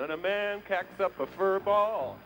[0.00, 2.16] when a man cacks up a fur ball.